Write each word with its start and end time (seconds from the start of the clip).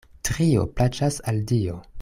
Trio 0.29 0.63
plaĉas 0.79 1.21
al 1.33 1.45
Dio. 1.53 1.81